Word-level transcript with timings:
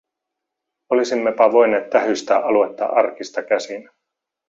Olisimmepa 0.89 1.51
voineet 1.51 1.89
tähystää 1.89 2.39
aluetta 2.39 2.85
arkista 2.85 3.43
käsin. 3.43 3.89